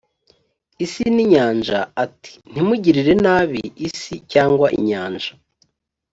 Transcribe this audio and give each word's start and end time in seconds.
isi 0.85 1.03
n 1.15 1.17
inyanja 1.23 1.79
ati 2.03 2.31
ntimugirire 2.51 3.13
nabi 3.25 3.61
isi 3.87 4.13
cyangwa 4.31 4.67
inyanja 4.79 5.31